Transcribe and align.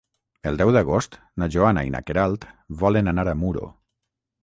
El 0.51 0.55
deu 0.61 0.71
d'agost 0.75 1.17
na 1.43 1.49
Joana 1.57 1.85
i 1.89 1.93
na 1.99 2.03
Queralt 2.09 2.51
volen 2.83 3.15
anar 3.17 3.31
a 3.37 3.41
Muro. 3.47 3.75